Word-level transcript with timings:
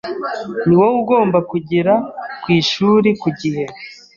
Ni 0.65 0.73
wowe 0.79 0.95
ugomba 1.01 1.37
kugera 1.51 1.93
ku 2.41 2.47
ishuri 2.59 3.09
ku 3.21 3.29
gihe. 3.39 3.63